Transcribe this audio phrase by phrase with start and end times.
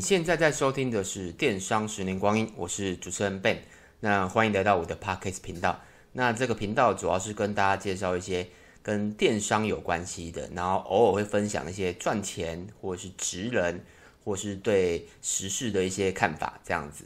[0.00, 3.58] 你现在在收听的是《电商十年光阴》，我是主持人 Ben。
[4.00, 5.78] 那欢迎来到我的 Podcast 频道。
[6.12, 8.48] 那这个频道主要是跟大家介绍一些
[8.82, 13.84] 跟电商有关系的，然后偶尔会分享一些赚钱或是职人，
[14.24, 17.04] 或是对时事的一些看法这样子。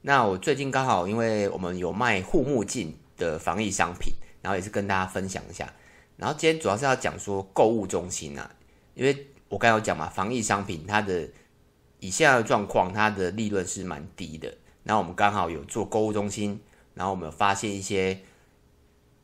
[0.00, 5.70] 那我最近刚好因为我们有卖护目镜的防疫商品，然后也是跟大家分享一下。
[6.16, 8.50] 然后今天主要是要讲说购物中心啊，
[8.94, 11.28] 因为我刚有讲嘛，防疫商品它的
[12.02, 14.52] 以现在的状况，它的利润是蛮低的。
[14.82, 16.60] 那我们刚好有做购物中心，
[16.94, 18.20] 然后我们发现一些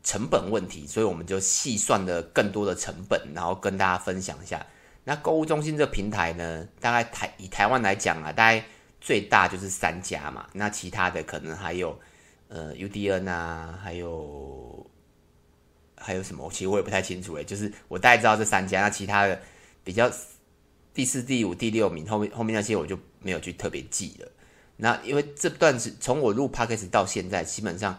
[0.03, 4.65] 成本问题，所以我们就细算了更多的成本，然后跟大家分享一下。
[5.05, 8.65] 那购物中心这个平台呢，大概台以台湾来讲啊，大概
[9.01, 10.49] 最大就是三家嘛。
[10.53, 11.99] 那其他的可能还有
[12.49, 14.89] 呃 UDN 啊，还有。
[16.01, 16.49] 还有什么？
[16.53, 19.39] 其实我也不太清楚诶，就是我大概知道这三家，那其他的
[19.83, 20.09] 比较
[20.99, 24.29] 第四、第五、第六名后面后面那些我就没有去特别记了。
[24.79, 27.97] 那因为这段是从我录 Podcast 到现在，基本上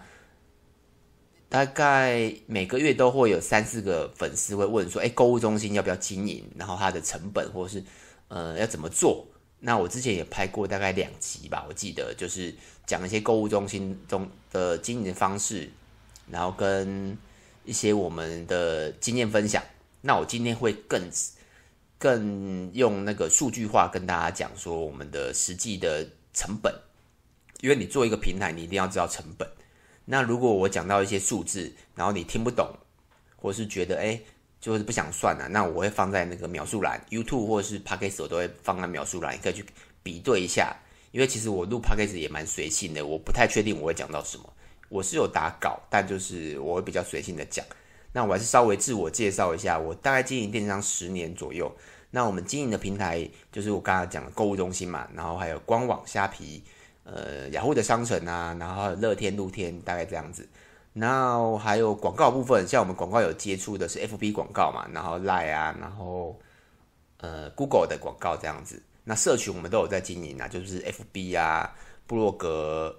[1.47, 6.43] 大概每个月都会有三四个粉丝会问说：“哎，购物中心要不要经营？
[6.57, 7.81] 然后它的成本或是
[8.27, 9.25] 呃要怎么做？”
[9.61, 12.53] 那我之前也拍过大概两集吧，我记得就是
[12.85, 15.71] 讲一些购物中心中的经营方式，
[16.29, 17.17] 然后跟。
[17.65, 19.61] 一些我们的经验分享，
[20.01, 20.99] 那我今天会更
[21.99, 26.73] 更用那个数据化跟大家讲说我们的实际的成本，
[27.59, 29.47] 因为你做一个平台，你一定要知道成本。
[30.05, 32.73] 那如果我讲到一些数字，然后你听不懂，
[33.35, 34.19] 或是觉得哎，
[34.59, 39.65] 就是不想算了，那我会放在那个描述栏，YouTube 或者是 Podcast 我都会放在描述栏，你可以去
[40.01, 40.75] 比对一下。
[41.11, 44.53] 因为其实我录 Podcast 也蛮随性的，我不太确定我会讲到什么。
[44.89, 47.65] 我是有打稿，但就是我会比较随性的讲。
[48.11, 51.71] 那我还是稍微自我介绍一下，我大概经营电商十年左右。
[52.11, 56.63] 那我们经营的平台就是我刚才讲的购物中心嘛，然后还有官网虾皮，
[57.03, 60.47] 呃，雅虎的商城啊，然后乐天、露天，大概这样子。
[60.93, 66.39] 然后还有广告部分，像我们广告有接触的是 FB 广告嘛，然后 Line 啊，然后
[67.17, 68.81] 呃 Google 的广告这样子。
[69.03, 71.75] 那社群我们都有在经营啊，就是 FB 啊，
[72.07, 72.95] 部落格。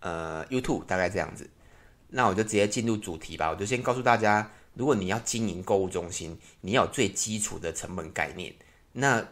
[0.00, 1.48] 呃，YouTube 大概这样子，
[2.16, 3.50] 那我就直接进入主题吧。
[3.50, 8.54] 我就先告诉大家，如果你要经营购物中心，你要有最基础的成本概念。
[8.92, 9.26] 那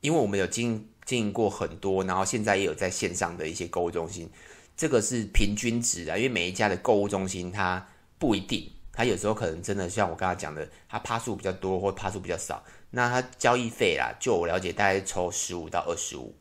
[0.00, 4.28] 因为我们有经经营过很多，然后现在也有在线上的一些购物中心，
[4.76, 6.16] 这个是平均值啊。
[6.16, 7.86] 因为每一家的购物中心它
[8.18, 16.34] 不一定，它有时候可能真的像我刚才讲的，它趴数比较多或趴数比较少，那它交易费啦，就我了解，大概抽十五到二十五。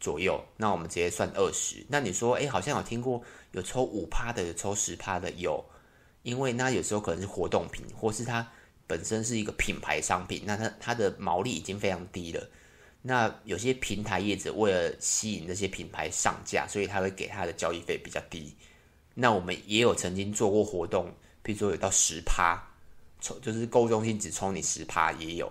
[0.00, 1.84] 左右，那我们直接算二十。
[1.88, 3.22] 那你说，诶，好像有听过
[3.52, 5.64] 有抽五趴的，有抽十趴的，有。
[6.22, 8.46] 因为那有时候可能是活动品，或是它
[8.86, 12.46] 本身是一个品牌商品，那它它的毛利已经非常低了。
[13.00, 18.54] 那有些平台业者为了吸引这些品牌上架，所以他会给他的交易费比较低。
[19.14, 22.60] 那我们也有曾经做过活动，比如说有到十趴，
[23.20, 25.50] 抽就是购物中心只抽你十趴也有。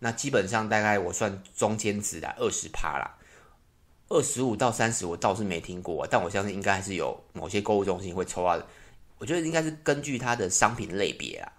[0.00, 3.16] 那基本上大概我算中间值的二十趴啦。
[4.10, 8.60] 二十五到三十，我倒是没听过，但我相信应该还是有某些购物中心会抽啊。
[9.18, 11.52] 我觉得应该是根据它的商品类别啊。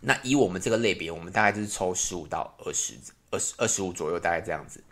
[0.00, 2.94] 那以我们这个类别，我们大概就是抽十五到二十、
[3.30, 4.82] 二十二十五左右，大概这样子。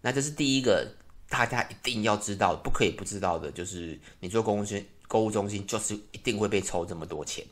[0.00, 0.86] 那这是第一个，
[1.28, 7.44] 大家一定要知道，不可以不知道的，就是你做购物中心，购物中心就是一定会被抽这么多钱。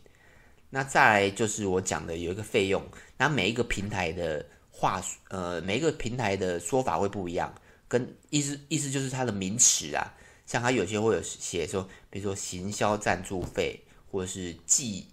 [0.70, 2.80] 那再来就是我讲的有一个费用，
[3.16, 7.52] 那每一个平台的话，呃，每一个平台的说法会不一样。
[7.94, 10.12] 跟意思意思就是它的名词啊，
[10.46, 15.06] 像它有些会有写说，比如说行销赞助费，或者是季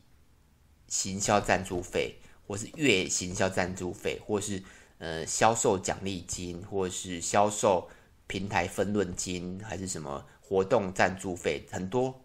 [0.87, 2.15] 行销赞助费，
[2.47, 4.63] 或是月行销赞助费，或是
[4.97, 7.87] 呃销售奖励金，或是销售
[8.25, 12.19] 平台分润金，还是什么活动赞助费，很多。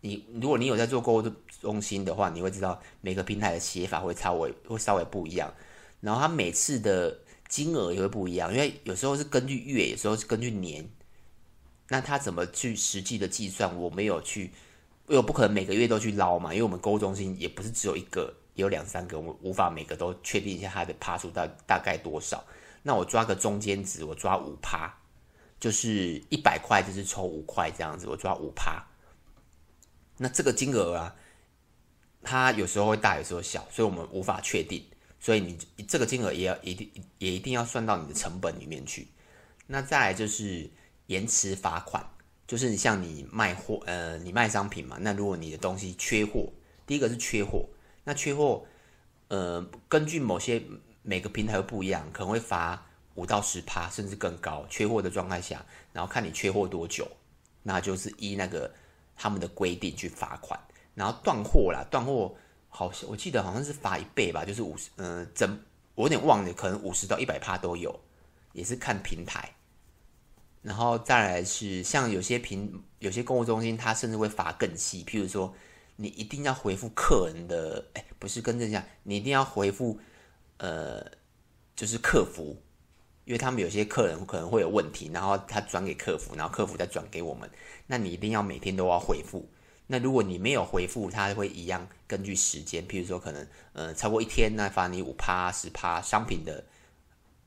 [0.00, 1.22] 你如果你有在做购物
[1.60, 5.52] 中心的话，你会知道每个平台的写法会稍微会稍微不一样，
[6.00, 7.18] 然后它每次的。
[7.52, 10.88] 金额也会不一样，因为有时候是根据月，有时候是根据年。
[11.88, 13.76] 那他怎么去实际的计算？
[13.76, 14.44] 我没有去，
[15.06, 16.54] 因为我不可能每个月都去捞嘛。
[16.54, 22.42] 因为我们购物中心也不是只有一个，有两三个，我无法每个都确定一下它的趴数大大概多少。
[22.82, 24.90] 那我抓个中间值，我抓五趴，
[25.60, 28.82] 就是一百块就是抽五块这样子，我抓五趴。
[30.16, 31.14] 那这个金额啊，
[32.22, 34.82] 它有时候会大，有时候小，所以我们无法确定。
[35.22, 39.06] 所以你这个金额也要一定也一定要算到你的成本里面去。
[39.68, 40.68] 那再来就是
[41.06, 42.04] 延迟罚款，
[42.48, 46.52] 就是你像你卖货，呃，你卖商品嘛，那如果你的东西缺货，
[46.86, 47.64] 第一个是缺货，
[48.02, 48.66] 那缺货，
[49.28, 50.60] 呃，根据某些
[51.02, 52.84] 每个平台不一样，可能会罚
[53.14, 57.08] 五到十趴，甚至更高，缺货的状态下，然后看你缺货多久，
[57.62, 58.68] 那就是依那个
[59.14, 60.58] 他们的规定去罚款。
[60.94, 62.34] 然后断货啦，断货
[62.74, 65.60] 好像我记得好像是罚一倍吧，就是五十，嗯，整
[65.94, 68.00] 我有点忘了，可能五十到一百趴都有，
[68.54, 69.54] 也是看平台。
[70.62, 75.54] 然后再来是像有些平有些购物中心，它甚至会罚更细，譬如说
[75.96, 80.00] 你一定要回复客人的，哎，不是更正一下，你一定要回复，
[80.56, 81.04] 呃，
[81.76, 82.56] 就是客服。
[83.24, 87.48] 因为他们有些客人可能会有问题，然后他转给客服，然后客服再转给我们。
[87.86, 89.48] 那你一定要每天都要回复。
[89.86, 96.64] 那如果你没有回复，他会一样根据时间，譬如说可能呃超过一天，那罚你五趴十趴商品的，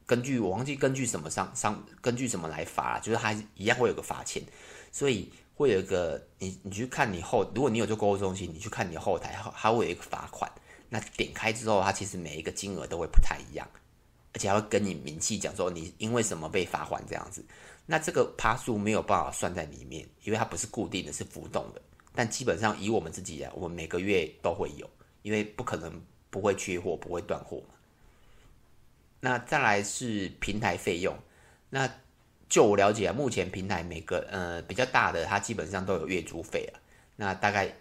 [0.06, 4.44] 根据我忘记根据什么商商根据什么来罚，就是他一样会有个罚钱。
[4.92, 10.52] 所以会有一个你你去看你后，如果你有做购物中心，你去看你后台，它会有一个罚款。
[10.90, 13.68] 那点开之后，它其实每一个金额都会不太一样。
[14.34, 17.44] 而且还会跟你明细讲说你因为什么被罚款这样子，
[17.86, 21.82] 那这个趴数没有办法算在里面，因为它不是固定的，是浮动的。
[22.16, 24.90] 但基本上以我们自己啊，我们每个月都会有，
[25.22, 27.76] 因为不可能不会缺货，不会断货嘛。
[29.20, 31.18] 那再来是平台费用，
[31.70, 31.90] 那
[32.48, 36.80] 就我了解啊，目前平台每个呃比较大的，它基本上都有月租费啊，
[37.18, 37.76] 那大概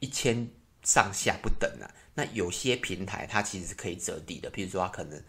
[0.00, 0.48] 一千
[0.82, 1.90] 上下不等啊。
[2.14, 5.22] 那有些平台它其实是可以折抵的，譬如说它可能。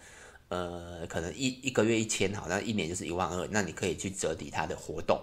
[0.47, 5.19] 呃，可能一一个月一千，好，那一年就是一万二，那你可以去折抵它的活动，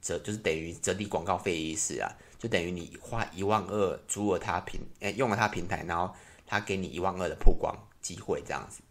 [0.00, 2.08] 折就是等于折抵广告费的意思啊，
[2.44, 6.14] 就等于你花一万二租了它平，哎，用了它平台，然后
[6.46, 8.82] 它给你一万二的曝光机会这样子。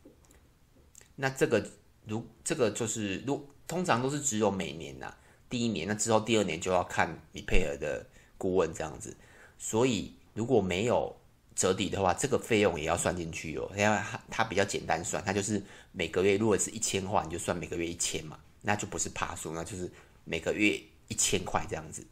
[1.15, 1.63] 那这个
[2.07, 5.13] 如这个就是如通常都是只有每年呐，
[5.47, 8.03] 第一年，那之后第二年就要看你配合的
[8.39, 9.15] 顾问这样子。
[9.59, 11.15] 所以如果没有。
[11.55, 13.69] 折抵的话，这个费用也要算进去哦。
[13.73, 15.61] 因为它它比较简单算，它就是
[15.91, 19.87] 每个月如果是一千的话，你就算每个月一千嘛，那就不是爬数，那就是
[20.23, 22.03] 每个月一千块这样子。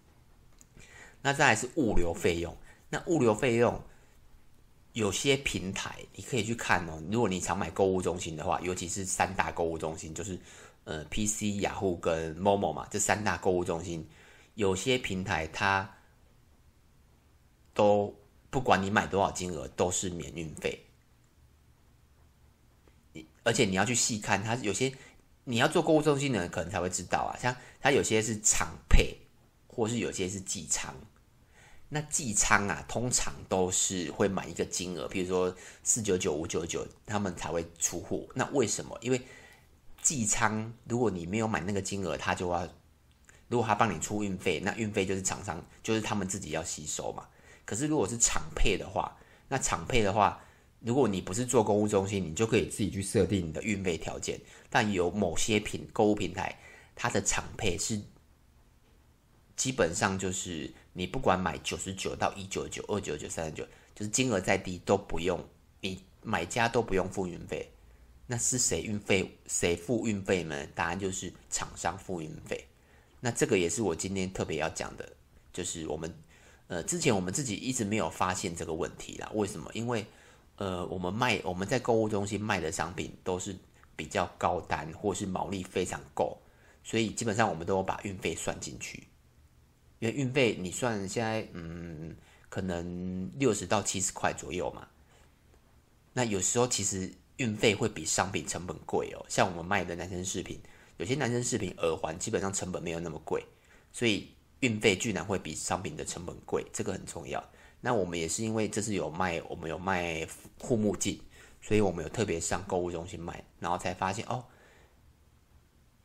[1.22, 2.56] 那再来是物流费用，
[2.90, 3.82] 那物流费用
[4.94, 7.02] 有些平台你可以去看哦。
[7.12, 10.40] 如果你常买购物中心的话，尤其是三大购物中心，就是
[10.84, 14.08] 呃 PC、雅虎跟 Momo 嘛，这三大购物中心，
[14.56, 15.98] 有些平台它
[17.74, 18.16] 都。
[18.52, 20.78] 不管你买多少金额，都是免运费。
[23.44, 24.94] 而且你要去细看，它有些
[25.46, 27.40] 你要做购物中心的人可能才会知道啊。
[27.40, 29.16] 像它有些是常配，
[29.74, 30.94] 或是有些是寄仓。
[31.94, 35.54] 那寄仓啊，通常都是会买一个金额，比如说
[35.84, 38.26] 四九九、五九九，他们才会出货。
[38.34, 38.98] 那为什么？
[39.02, 39.22] 因为
[40.02, 42.66] 寄仓，如果你没有买那个金额，他就要，
[43.50, 47.28] 如果他帮你出运费，那运费就是厂商，就是他们自己要吸收嘛。
[47.66, 49.18] 可是，如果是厂配的话，
[49.50, 50.42] 那厂配的话，
[50.80, 54.40] 如果你不是做购物中心，你就可以自己去设定你的运费条件。
[54.70, 56.58] 但有某些平购物平台，
[56.96, 58.02] 它的厂配是
[59.62, 63.64] 基本上就是你不管买九十九到一九九、二九九、三十九，
[63.94, 65.40] 就是金额再低都不用，
[65.82, 67.70] 你买家都不用付运费。
[68.26, 69.38] 那是谁运费？
[69.46, 70.66] 谁付运费呢？
[70.74, 72.66] 答案就是厂商付运费。
[73.20, 75.08] 那这个也是我今天特别要讲的，
[75.54, 76.12] 就是我们。
[76.66, 79.30] 呃，之前我们自己一直没有发现这个问题啦。
[79.36, 79.70] 为什么？
[79.76, 80.04] 因为，
[80.56, 83.56] 呃，我们卖我们在购物中心卖的商品都是
[83.96, 86.36] 比较高单，或是毛利非常够，
[86.84, 89.04] 所以基本上我们都有把运费算进去。
[90.02, 92.14] 因为运费你算现在，嗯，
[92.50, 94.86] 可能六十到七十块左右嘛。
[96.12, 99.26] 那有时候其实运费会比商品成本贵哦。
[99.30, 100.60] 像我们卖的男生饰品，
[100.98, 103.42] 有些男生饰品耳环基本上成本没有那么贵，
[103.94, 104.28] 所以。
[104.62, 107.44] 运费居然会比商品的成本贵，这个很重要。
[107.80, 110.24] 那我们也是因为这是有卖，我们有卖
[110.60, 111.20] 护目镜，
[111.60, 114.46] 所以我们有特别上购物中心卖，然后才发现哦，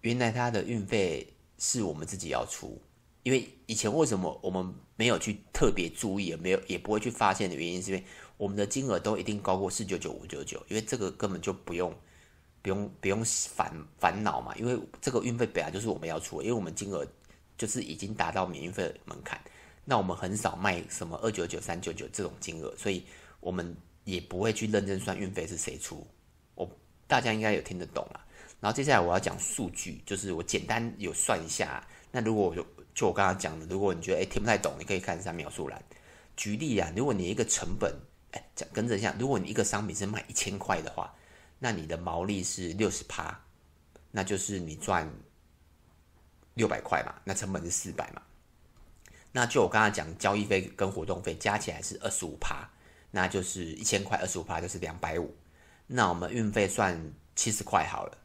[0.00, 2.80] 原来它的运费是我们自己要出。
[3.26, 8.04] 因为以前为什么我们没有去特别注意，也没有也不会去发现的原因，是因为
[8.37, 11.92] 我们的金额都一定高过四九九五九九，因为这个根本就不用
[12.62, 17.04] 不用不用烦烦恼嘛，因为这个运费本来就是我们要出，因为我们金额。
[17.59, 19.40] 就是已经达到免运费的门槛，
[19.83, 23.02] 那我们很少卖什么二九九、三九九这种金额，所以
[23.40, 26.06] 我们也不会去认真算运费是谁出。
[26.54, 26.71] 我
[27.06, 28.21] 大家应该有听得懂了。
[28.61, 31.83] 然后接下来我要讲数据，就是我简单有算一下。
[32.12, 32.62] 那如果我就
[32.96, 35.80] 就我刚刚讲的，如果你觉得诶听不太懂，你可以看一下描述栏。
[36.36, 37.94] 举例啊，如果你一个成本
[38.32, 41.14] 诶讲跟着一下，如果你一个商品是卖一千块的话，
[41.60, 43.40] 那你的毛利是六十趴，
[44.10, 45.08] 那就是你赚。
[46.54, 48.22] 六百块嘛，那成本是四百嘛，
[49.30, 52.66] 那就我刚刚讲交易费跟活动费加起来是二十五趴，
[53.10, 55.36] 那就是一千块，二十五趴就是两百五。
[55.86, 56.98] 那我们运费算
[57.34, 58.16] 七十块好了，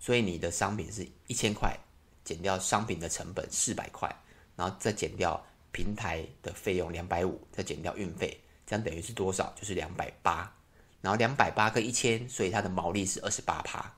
[0.00, 1.78] 所以你的商品是一千块，
[2.24, 4.08] 减掉商品的成本四百块，
[4.56, 9.52] 然后再减掉平台的费用两百五，再减掉运费，这样等于是多少？
[9.56, 10.52] 就是两百八。
[11.00, 13.94] 然后两百八跟一千，所以它的毛利是二十八趴。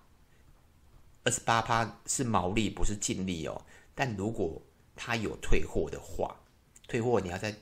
[1.22, 3.64] 二十八趴是毛利，不是净利哦。
[3.94, 4.60] 但如果
[4.96, 6.34] 它有退货的话，
[6.88, 7.54] 退货你要再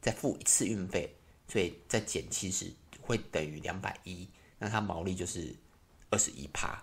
[0.00, 1.12] 再付一次运费，
[1.48, 4.28] 所以再减其实会等于两百一，
[4.58, 5.54] 那它毛利就是
[6.10, 6.80] 二十一趴。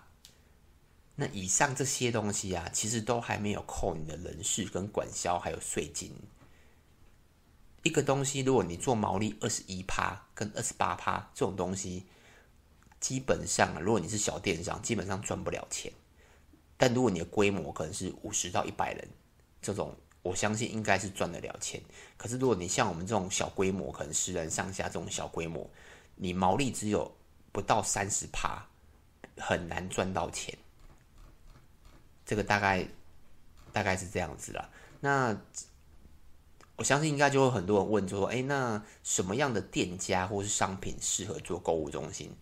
[1.22, 6.12] 那以上这些东西啊，其实都还没有扣你的人事跟管销还有税金。
[7.84, 12.04] 一个东西，如果你做毛利二十一趴跟二十八趴这种东西，
[12.98, 15.92] 基本上，如果你是小电商，基本上赚不了钱。
[16.76, 19.08] 但如果你的规模可能是五十到一百人，
[19.60, 21.80] 这种我相信应该是赚得了钱。
[22.16, 25.70] 可是如果你像我们这种小规模，可能十人上下这种小规模，
[26.16, 27.14] 你毛利只有
[27.52, 28.66] 不到三十趴，
[29.36, 30.58] 很难赚到钱。
[32.24, 32.86] 这个大概
[33.72, 34.70] 大概是这样子啦。
[35.00, 35.36] 那。
[36.76, 42.34] 我相信应该就会很多人问，就说：“哎，那什么样的店家或是商品适合做购物中心？”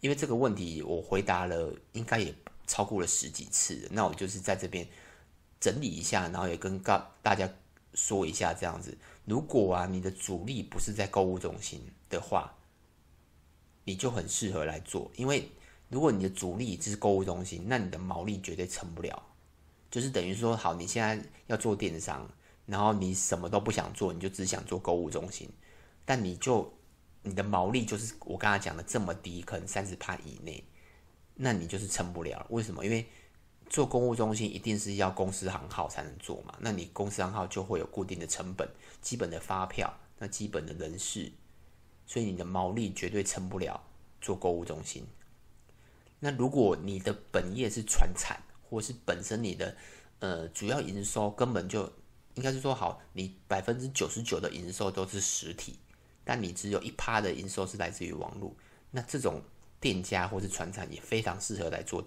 [0.00, 2.32] 因为这个问题我回答了，应该也
[2.66, 3.86] 超过了十几次。
[3.90, 4.86] 那我就是在这边
[5.58, 7.52] 整理一下，然后也跟大大家
[7.92, 8.96] 说一下这样子。
[9.26, 12.56] 如果啊，你的主力不是在购物中心的话，
[13.84, 15.10] 你就很适合来做。
[15.16, 15.50] 因为
[15.90, 19.22] 如果你的主力就是购物中心，那你的毛利绝对成不了。
[19.90, 22.26] 就是等于说，好，你现在要做电商。
[22.66, 25.50] 然后你什么都不想做，你就只想做购物中心，
[26.04, 26.72] 但你就
[27.24, 30.62] 你的毛利就是我刚才讲的这么低，可能三十趴以内，
[31.34, 32.46] 那你就是撑不了。
[32.50, 32.84] 为什么？
[32.84, 33.04] 因为
[33.68, 38.68] 做购物中心一定是要公司行号才能做嘛，那你公司行号就会有固定的成本、
[39.02, 41.32] 基本的发票、那基本的人事，
[42.06, 43.82] 所以你的毛利绝对撑不了
[44.20, 45.04] 做购物中心。
[46.20, 49.76] 那如果你的本业是传产，或是本身你的
[50.20, 51.90] 呃主要营收根本就
[52.34, 55.78] 应该是说好，你百分之九十九的营收都是实体，
[56.22, 58.54] 但你只有一趴的营收是来自于网络。
[58.90, 59.42] 那这种
[59.80, 62.06] 店家或是传产也非常适合来做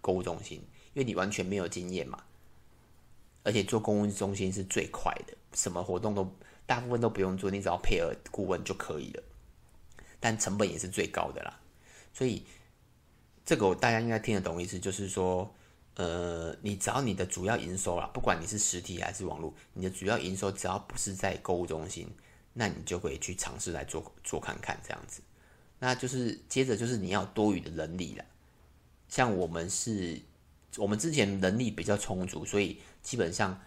[0.00, 0.58] 购物中心，
[0.94, 2.24] 因为你完全没有经验嘛，
[3.42, 9.22] 而且做购物中心是最快的，什么活动都大部分都不用做，你只要配合顾问就可以了。
[10.18, 11.60] 但成本也是最高的啦，
[12.12, 12.44] 所以
[13.44, 15.52] 这个大家应该听得懂意思，就是说。
[15.94, 22.10] 呃，你只要你的主要营收啦，不管你是实体还是网络，你的主要营收只要不是在购物中心，
[22.54, 25.20] 那你就可以去尝试来做做看看这样子。
[25.80, 28.24] 那就是接着就是你要多余的人力了。
[29.10, 30.18] 像我们是，
[30.78, 33.60] 我们之前能力比较充足，所以基本上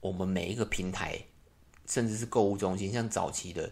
[0.00, 1.20] 我们每一个平台，
[1.86, 3.70] 甚至是购物中心，像早期的，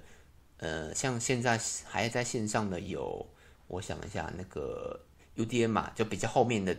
[0.59, 3.27] 呃，像现在还在线上的有，
[3.67, 5.01] 我想一下，那个
[5.37, 6.77] UDN 嘛，就比较后面的。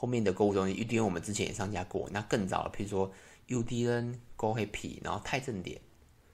[0.00, 2.08] 后面的购物中心，UDN 我们之前也上架过。
[2.12, 3.12] 那更早，譬如说
[3.48, 5.80] UDN、GoHappy，然后泰正点，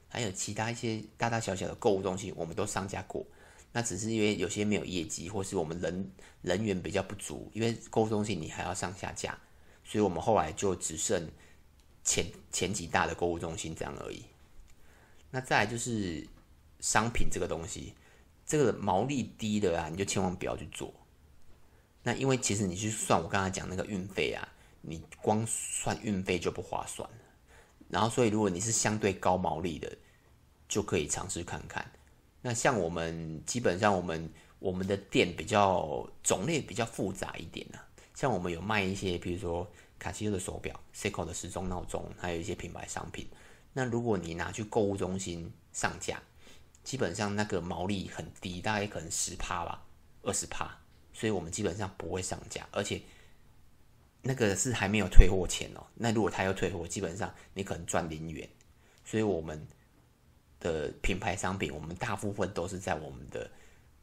[0.06, 3.25] 还有其他一些大大小小的购物中心，我们都上架过。
[3.73, 9.38] 那只是因为有些没有业绩，或是我们人人员比较不足，因为购物中心你还要上下架，
[9.82, 11.26] 所以我们后来就只剩
[12.04, 14.26] 前前几大的购物中心这样而已。
[15.30, 16.28] 那再来就是
[16.80, 17.94] 商品这个东西，
[18.44, 20.92] 这个毛利低的啊，你就千万不要去做。
[22.04, 24.46] 那因为其实你去算我刚才讲那个运费啊，
[24.82, 27.16] 你光算运费就不划算了。
[27.88, 29.90] 然后所以如果你是相对高毛利的，
[30.68, 31.90] 就可以尝试看看。
[32.42, 39.66] 那像我们基本上我们我们的店比较种类比较复杂一点呢、啊，像我们有卖一些比如说
[39.99, 43.26] 卡西欧的手表、Seiko 的时钟闹钟，还有一些品牌商品。
[43.73, 46.23] 那如果你拿去购物中心上架，
[46.82, 49.82] 基本上那个毛利很低，大概可能十趴吧，
[50.23, 50.78] 二十趴。
[51.14, 53.00] 所以我们基本上不会上架，而且
[54.21, 55.87] 那个是还没有退货前哦。
[55.94, 58.47] 那如果他要退货，基本上你可能赚零元。
[59.04, 59.66] 所以我们
[60.59, 63.50] 的品牌商品，我们大部分都是在我们的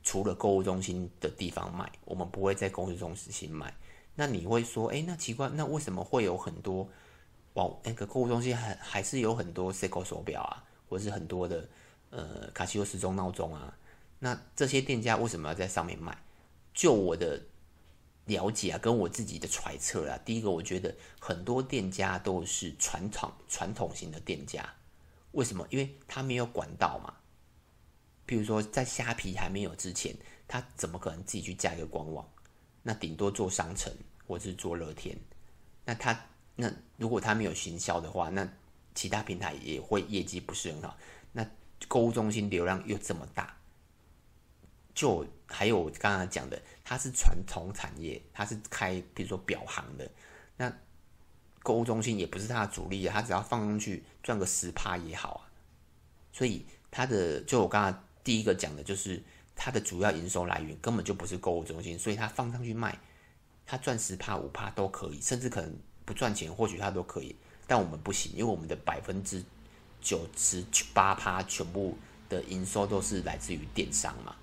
[0.04, 3.74] 除了购物中心的地方卖，我们不会在购物中心卖。
[4.16, 6.88] 那你会说，哎，那奇怪，那为什么会有很多
[7.54, 11.68] 网那个购物中心还还是有很多 Seiko 手表啊，或者是很多的
[12.12, 13.76] 呃卡西欧时钟闹钟啊？
[14.20, 16.16] 那这些店家为什么要在上面卖？
[16.74, 17.42] 就我的
[18.26, 24.74] 了解啊，跟我自己的揣测啊，第一个，我觉得很多店家都是传统传统型的店家，
[25.32, 25.68] 为什么？
[25.70, 27.14] 因为他没有管道嘛。
[28.26, 30.16] 比如说，在虾皮还没有之前，
[30.48, 32.26] 他怎么可能自己去架一个官网？
[32.84, 33.94] 那顶多做商城
[34.26, 35.18] 或者是做乐天。
[35.84, 38.48] 那他那如果他没有行销的话，那
[38.96, 40.98] 其他平台也会业绩不是很好。
[41.34, 41.46] 那
[41.88, 43.58] 购物中心流量又这么大。
[44.94, 50.10] 就还有我刚刚讲的，它是传统产业，它是开比如说表行的，
[50.58, 50.72] 那
[51.64, 55.42] 购物中心也不是它的主力啊，它只要放上去赚个十趴也好啊。
[56.34, 59.22] 所以它的就我刚刚第一个讲的就是
[59.56, 62.98] 它的主要营收来源根本就不是购物中心，所以它放上去卖，
[63.66, 65.74] 它赚十趴五趴都可以，甚至可能
[66.06, 67.36] 不赚钱，或许它都可以。
[67.68, 69.44] 但我们不行，因为我们的百分之
[70.02, 74.36] 九十八趴全部的营收都是来自于电商嘛。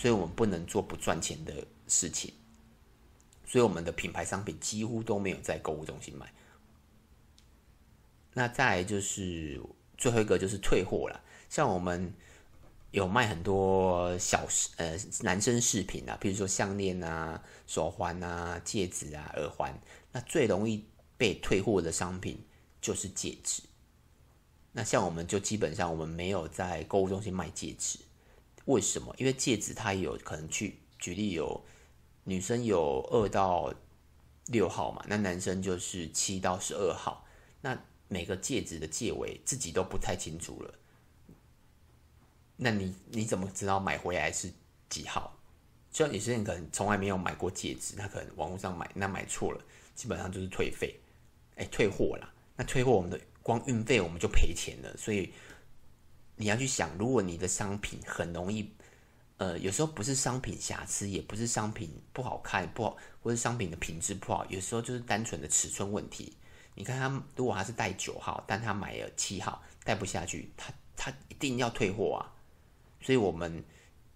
[0.00, 1.52] 所以我们不能做不赚钱的
[1.86, 2.32] 事情，
[3.44, 6.32] 所以我们的品牌商品几乎都没有在购物中心买。
[8.32, 9.60] 那再来就是
[9.98, 12.14] 最后一个就是退货了，像我们
[12.92, 19.78] 有卖很多小呃男生饰品啊，比如说项链啊、手环啊、戒指啊、耳环，
[20.12, 20.82] 那最容易
[21.18, 22.42] 被退货的商品
[22.80, 23.62] 就是戒指。
[24.72, 27.98] 那像我们就基本上我们没有在购物中心卖戒指。
[28.70, 29.12] 为什么？
[29.18, 31.60] 因为戒指它有可能去举例有
[32.22, 33.74] 女生有二到
[34.46, 37.26] 六号嘛，那男生就是七到十二号。
[37.60, 40.74] 那每个戒指的戒围自己都不太清楚了。
[42.56, 44.52] 那你你怎么知道买回来是
[44.88, 45.36] 几号？
[45.90, 49.60] 像有些人可能从来没有买过戒指，他可能网络上买，那买错了，
[49.96, 50.94] 基本上就是退费，
[51.56, 52.32] 哎，退货啦。
[52.56, 55.32] 那退货我们的光运费我们就赔钱了，所以。
[56.40, 58.66] 你要去想，如果你的商品很容易，
[59.36, 66.32] 呃，有时候不是商品瑕疵，也不是商品不好看，不好，或者商品的品质不好，有时候就是单纯的尺寸问题。
[66.74, 72.24] 你看他，如果他是带九号，但他买了七号，带不下去，他他一定要退货啊。
[73.02, 73.62] 所以我们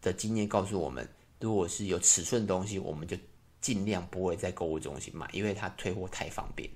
[0.01, 1.07] 的经验告诉我们，
[1.41, 3.15] 如果是有尺寸的东西，我们就
[3.61, 6.71] 尽量不会在购物中心买，因为它退货太方便。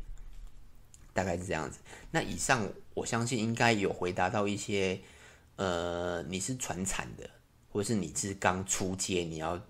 [1.15, 1.79] 大概是这样子。
[2.11, 5.01] 那以上我相信应该有回答到一些。
[5.59, 7.29] 呃，你是传产的，
[7.69, 9.61] 或者是你是刚出街，你要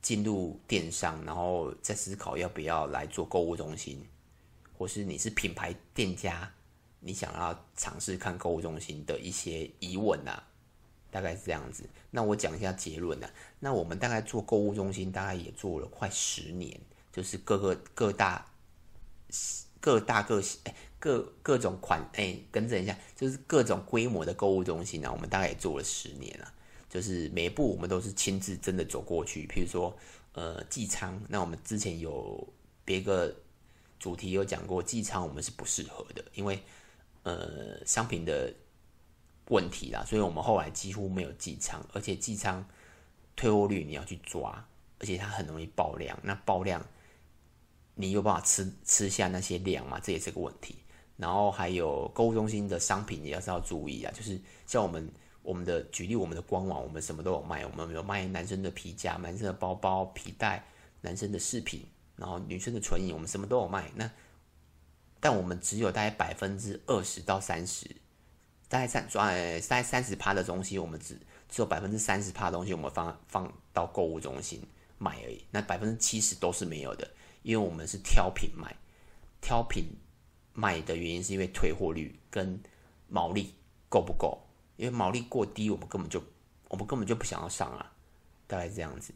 [0.00, 4.02] 进入电商，然后再思考要不要来做购物中心，
[4.72, 6.50] 或是你是品牌店家，
[6.98, 10.42] 你想要尝试看购物中心的一些疑问啊，
[11.10, 11.84] 大概是这样子。
[12.10, 13.30] 那我讲一下结论啊。
[13.60, 16.80] 那我们大概做购物中心，大概也做了快十年，
[17.12, 18.46] 就是各个各大
[19.78, 20.58] 各大各小。
[20.64, 26.54] 欸各各种款哎，更正一下，就是各种规模的购物中心呢、啊，我们大概也做了十年了。
[26.88, 29.44] 就是每一步我们都是亲自真的走过去。
[29.48, 29.98] 譬如说，
[30.34, 32.46] 呃，寄仓，那我们之前有
[32.84, 33.34] 别个
[33.98, 36.62] 主题有讲过，寄仓我们是不适合的，因为
[37.24, 38.54] 呃商品的
[39.48, 42.64] 问题啦，所以我们后来几乎没有寄仓，而且寄仓
[43.34, 44.64] 退货率你要去抓，
[45.00, 46.86] 而且它很容易爆量，那爆量
[47.96, 49.98] 你有办法吃吃下那些量吗？
[49.98, 50.76] 这也是个问题。
[51.22, 55.08] 然后还有购物中心的商品也是要注意啊，就是像我们
[55.40, 60.64] 我们的举例，我们的官网我们什么都有卖，我们有卖男生的皮夹、男生的包包、皮带、
[61.00, 63.88] 男生的饰品，然后女生的唇影，我们什么都有卖。
[63.94, 64.10] 那
[65.20, 67.88] 但我们只有大概百分之二十到三十，
[68.68, 71.14] 大概三呃大概三十趴的东西，我们只
[71.48, 74.60] 只有百分之三十趴的东西我们放放到购物中心
[74.98, 75.46] 卖而已。
[75.52, 77.08] 那百分之七十都是没有的，
[77.44, 78.74] 因为我们是挑品卖，
[79.40, 79.84] 挑品。
[80.54, 82.60] 卖的原因是因为退货率跟
[83.08, 83.54] 毛利
[83.88, 84.38] 够不够？
[84.76, 86.22] 因为毛利过低，我们根本就
[86.68, 87.92] 我们根本就不想要上啊，
[88.46, 89.12] 大概这样子。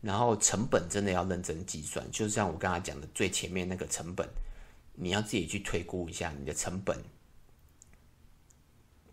[0.00, 4.28] 然后成本真的要认真计算，就像我刚才讲的最前面那个成本，
[4.94, 7.02] 你要自己去推估一下你的成本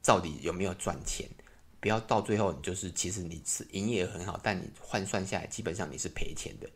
[0.04, 1.30] 到底有没有赚钱，
[1.80, 6.70] 不要到最后你就是其实你是营业额很好，但你换算下来基本上你是赔钱的。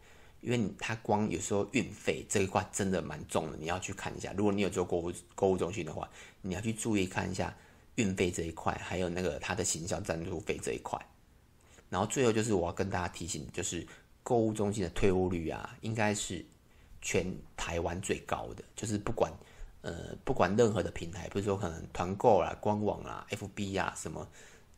[0.45, 4.31] 因为它光有时候运费这一块真的蛮重的，你要去看一下。
[4.38, 6.08] 如果你有做购物购物中心的话，
[6.43, 7.51] 你要去注意看一下
[7.95, 11.03] 运费这一块，还有那个它的行销赞助费这一块。
[11.89, 13.88] 然后最后就是我要跟大家提醒，就是
[14.21, 16.45] 购物中心的退货率啊，应该是
[17.01, 17.25] 全
[17.58, 18.63] 台湾最高的。
[18.75, 19.34] 就是不管
[19.81, 24.27] 呃不管任何的平台，比如说可能团购啦、官网啦、FB 啊什么，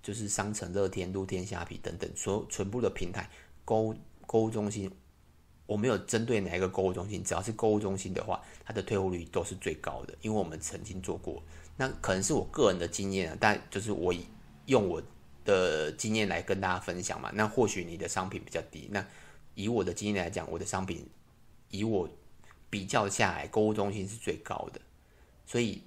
[0.02, 3.30] 就是商城、乐天、露天、虾皮等等，所有全部的平台
[3.66, 3.94] 购
[4.26, 4.90] 购物中心。
[5.68, 11.44] 我没有针对哪一个购物中心，只要是购物中心的话，它的退货率都是最高的，因为我们曾经做过。
[11.76, 14.14] 那可能是我个人的经验啊，但就是我
[14.66, 15.04] 用我
[15.46, 17.30] 的经验来跟大家分享嘛。
[17.36, 19.06] 那或许你的商品比较低，那
[19.54, 21.08] 以我的经验来讲，我的商品
[21.70, 22.10] 以我
[22.70, 24.80] 比较下来，购物中心是最高的。
[25.46, 25.84] 所以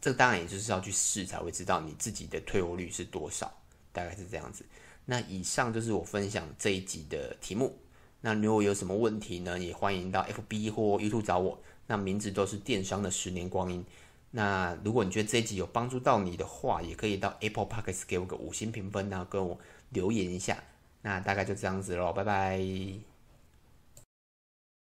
[0.00, 3.50] 这当然也就是要去试才会知道你自己的退货率是多少，
[3.92, 4.64] 大概是这样子。
[5.06, 7.76] 那以上就是我分享这一集的题目。
[8.20, 11.58] 那如果有什么问题呢，也欢迎到 FB 或 YouTube 找我。
[11.86, 13.84] 那名字都是电商的十年光阴。
[14.32, 19.58] 那如果你觉得这一集有帮助到你的话，也可以到 Apple Podcast 给我个五星评分，然后跟我
[19.90, 20.62] 留言一下。
[21.00, 23.17] 那大概就这样子喽，拜拜。